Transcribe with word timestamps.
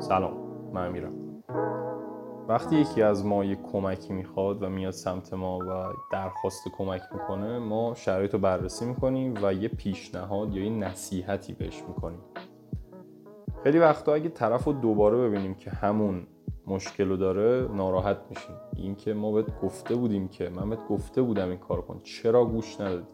سلام 0.00 0.32
من 0.72 0.86
امیرم. 0.86 1.12
وقتی 2.48 2.76
یکی 2.76 3.02
از 3.02 3.26
ما 3.26 3.44
یک 3.44 3.58
کمکی 3.72 4.12
می‌خواد 4.12 4.62
و 4.62 4.68
میاد 4.68 4.90
سمت 4.90 5.32
ما 5.32 5.58
و 5.58 5.92
درخواست 6.12 6.68
کمک 6.78 7.02
می‌کنه 7.12 7.58
ما 7.58 7.94
شرایط 7.94 8.34
رو 8.34 8.40
بررسی 8.40 8.86
می‌کنیم 8.86 9.34
و 9.42 9.54
یه 9.54 9.68
پیشنهاد 9.68 10.54
یا 10.54 10.64
یه 10.64 10.70
نصیحتی 10.70 11.52
بهش 11.52 11.82
می‌کنیم. 11.88 12.20
خیلی 13.64 13.78
وقتا 13.78 14.14
اگه 14.14 14.28
طرف 14.28 14.64
رو 14.64 14.72
دوباره 14.72 15.18
ببینیم 15.18 15.54
که 15.54 15.70
همون 15.70 16.26
مشکل 16.66 17.08
رو 17.08 17.16
داره 17.16 17.68
ناراحت 17.74 18.18
میشیم. 18.30 18.54
این 18.76 18.94
که 18.94 19.14
ما 19.14 19.32
بهت 19.32 19.60
گفته 19.60 19.94
بودیم 19.94 20.28
که 20.28 20.48
من 20.48 20.70
بهت 20.70 20.88
گفته 20.88 21.22
بودم 21.22 21.48
این 21.48 21.58
کار 21.58 21.82
کن 21.82 21.98
چرا 21.98 22.44
گوش 22.44 22.80
ندادی؟ 22.80 23.06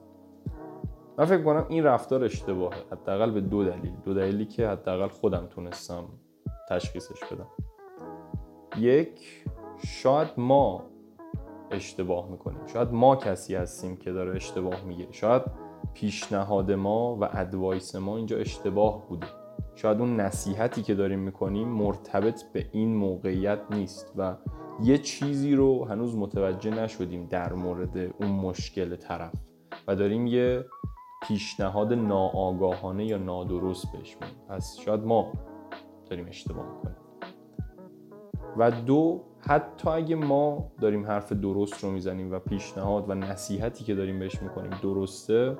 من 1.18 1.24
فکر 1.24 1.42
کنم 1.42 1.66
این 1.68 1.84
رفتار 1.84 2.24
اشتباهه 2.24 2.76
حداقل 2.92 3.30
به 3.30 3.40
دو 3.40 3.64
دلیل. 3.64 3.92
دو 4.04 4.14
دلیلی 4.14 4.46
که 4.46 4.68
حداقل 4.68 5.08
خودم 5.08 5.46
تونستم 5.46 6.04
تشخیصش 6.70 7.24
بدم. 7.24 7.48
یک 8.78 9.44
شاید 9.86 10.28
ما 10.36 10.82
اشتباه 11.70 12.28
می‌کنیم. 12.28 12.66
شاید 12.66 12.92
ما 12.92 13.16
کسی 13.16 13.54
هستیم 13.54 13.96
که 13.96 14.12
داره 14.12 14.36
اشتباه 14.36 14.84
می‌گیره. 14.84 15.12
شاید 15.12 15.42
پیشنهاد 15.94 16.72
ما 16.72 17.16
و 17.20 17.28
ادوایس 17.32 17.96
ما 17.96 18.16
اینجا 18.16 18.36
اشتباه 18.36 19.08
بوده. 19.08 19.26
شاید 19.74 20.00
اون 20.00 20.20
نصیحتی 20.20 20.82
که 20.82 20.94
داریم 20.94 21.18
می‌کنیم 21.18 21.68
مرتبط 21.68 22.42
به 22.52 22.66
این 22.72 22.96
موقعیت 22.96 23.60
نیست 23.70 24.12
و 24.16 24.36
یه 24.82 24.98
چیزی 24.98 25.54
رو 25.54 25.84
هنوز 25.84 26.16
متوجه 26.16 26.70
نشدیم 26.70 27.26
در 27.26 27.52
مورد 27.52 27.96
اون 27.96 28.30
مشکل 28.30 28.96
طرف 28.96 29.32
و 29.88 29.96
داریم 29.96 30.26
یه 30.26 30.64
پیشنهاد 31.22 31.92
ناآگاهانه 31.92 33.06
یا 33.06 33.18
نادرست 33.18 33.92
بهش 33.92 34.16
میدیم. 34.20 34.36
پس 34.48 34.78
شاید 34.84 35.00
ما 35.00 35.32
داریم 36.10 36.26
اشتباه 36.28 36.66
می‌کنیم. 36.66 36.96
و 38.56 38.70
دو 38.70 39.20
حتی 39.40 39.90
اگه 39.90 40.16
ما 40.16 40.70
داریم 40.80 41.06
حرف 41.06 41.32
درست 41.32 41.84
رو 41.84 41.90
می‌زنیم 41.90 42.32
و 42.32 42.38
پیشنهاد 42.38 43.10
و 43.10 43.14
نصیحتی 43.14 43.84
که 43.84 43.94
داریم 43.94 44.18
بهش 44.18 44.42
می‌کنیم 44.42 44.70
درسته 44.82 45.58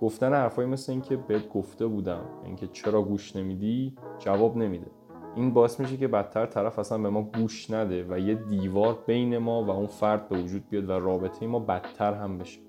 گفتن 0.00 0.32
حرفایی 0.32 0.68
مثل 0.68 0.92
اینکه 0.92 1.16
بهت 1.16 1.48
گفته 1.48 1.86
بودم 1.86 2.20
اینکه 2.44 2.66
چرا 2.66 3.02
گوش 3.02 3.36
نمیدی 3.36 3.96
جواب 4.18 4.56
نمیده. 4.56 4.90
این 5.34 5.54
باعث 5.54 5.80
میشه 5.80 5.96
که 5.96 6.08
بدتر 6.08 6.46
طرف 6.46 6.78
اصلا 6.78 6.98
به 6.98 7.10
ما 7.10 7.22
گوش 7.22 7.70
نده 7.70 8.06
و 8.08 8.18
یه 8.18 8.34
دیوار 8.34 8.98
بین 9.06 9.38
ما 9.38 9.64
و 9.64 9.70
اون 9.70 9.86
فرد 9.86 10.28
به 10.28 10.38
وجود 10.38 10.68
بیاد 10.70 10.88
و 10.88 10.92
رابطه 10.92 11.46
ما 11.46 11.58
بدتر 11.58 12.14
هم 12.14 12.38
بشه. 12.38 12.60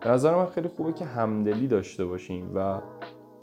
به 0.00 0.10
نظر 0.10 0.36
من 0.36 0.46
خیلی 0.46 0.68
خوبه 0.68 0.92
که 0.92 1.04
همدلی 1.04 1.68
داشته 1.68 2.04
باشیم 2.04 2.50
و 2.54 2.80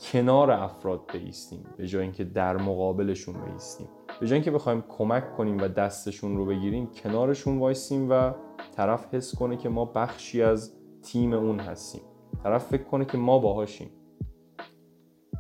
کنار 0.02 0.52
افراد 0.52 1.12
بیستیم 1.14 1.66
به 1.78 1.88
جای 1.88 2.02
اینکه 2.02 2.24
در 2.24 2.58
مقابلشون 2.58 3.36
بیستیم. 3.46 3.88
به 4.20 4.28
جای 4.28 4.36
اینکه 4.36 4.52
بخوایم 4.52 4.84
کمک 4.90 5.36
کنیم 5.38 5.58
و 5.58 5.68
دستشون 5.68 6.38
رو 6.38 6.46
بگیریم 6.46 6.88
کنارشون 6.88 7.60
وایسیم 7.60 8.12
و 8.12 8.32
طرف 8.76 9.14
حس 9.14 9.36
کنه 9.36 9.58
که 9.58 9.70
ما 9.70 9.86
بخشی 9.86 10.42
از 10.42 10.74
تیم 11.04 11.34
اون 11.34 11.60
هستیم. 11.60 12.02
طرف 12.44 12.66
فکر 12.66 12.84
کنه 12.84 13.06
که 13.06 13.18
ما 13.18 13.40
باهاشیم. 13.40 13.90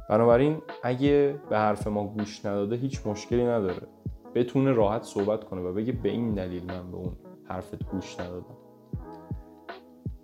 بنابراین 0.09 0.61
اگه 0.83 1.39
به 1.49 1.57
حرف 1.57 1.87
ما 1.87 2.07
گوش 2.07 2.45
نداده 2.45 2.75
هیچ 2.75 3.07
مشکلی 3.07 3.43
نداره. 3.43 3.87
بتونه 4.35 4.71
راحت 4.71 5.03
صحبت 5.03 5.43
کنه 5.43 5.61
و 5.61 5.73
بگه 5.73 5.91
به 5.91 6.09
این 6.09 6.33
دلیل 6.33 6.65
من 6.65 6.91
به 6.91 6.97
اون 6.97 7.15
حرفت 7.43 7.83
گوش 7.83 8.19
ندادم. 8.19 8.57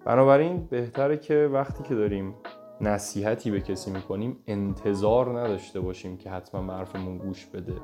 بنابراین 0.05 0.65
بهتره 0.65 1.17
که 1.17 1.49
وقتی 1.53 1.83
که 1.83 1.95
داریم 1.95 2.35
نصیحتی 2.81 3.51
به 3.51 3.61
کسی 3.61 3.91
می‌کنیم 3.91 4.43
انتظار 4.47 5.39
نداشته 5.39 5.79
باشیم 5.79 6.17
که 6.17 6.29
حتما 6.29 6.73
حرفمون 6.73 7.17
گوش 7.17 7.45
بده 7.45 7.75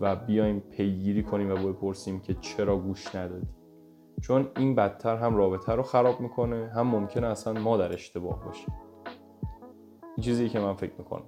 و 0.00 0.16
بیایم 0.16 0.60
پیگیری 0.60 1.22
کنیم 1.22 1.50
و 1.50 1.54
بپرسیم 1.54 2.20
که 2.20 2.34
چرا 2.34 2.78
گوش 2.78 3.14
ندادی. 3.14 3.48
چون 4.22 4.48
این 4.56 4.74
بدتر 4.74 5.16
هم 5.16 5.36
رابطه 5.36 5.72
رو 5.72 5.82
خراب 5.82 6.20
می‌کنه 6.20 6.70
هم 6.74 6.86
ممکنه 6.86 7.26
اصلا 7.26 7.52
ما 7.52 7.76
در 7.76 7.92
اشتباه 7.92 8.44
باشیم. 8.44 8.74
این 10.16 10.24
چیزی 10.24 10.48
که 10.48 10.60
من 10.60 10.74
فکر 10.74 10.92
می‌کنم. 10.98 11.24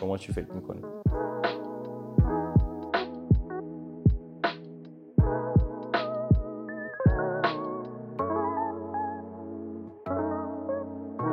شما 0.00 0.18
چی 0.18 0.32
فکر 0.32 0.52
می‌کنید؟ 0.52 0.84